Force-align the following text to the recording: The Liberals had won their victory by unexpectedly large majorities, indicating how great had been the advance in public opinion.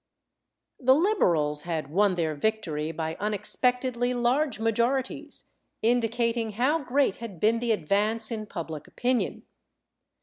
The 0.79 0.95
Liberals 0.95 1.61
had 1.61 1.91
won 1.91 2.15
their 2.15 2.33
victory 2.33 2.91
by 2.91 3.15
unexpectedly 3.19 4.15
large 4.15 4.59
majorities, 4.59 5.51
indicating 5.83 6.53
how 6.53 6.79
great 6.79 7.17
had 7.17 7.39
been 7.39 7.59
the 7.59 7.71
advance 7.71 8.31
in 8.31 8.47
public 8.47 8.87
opinion. 8.87 9.43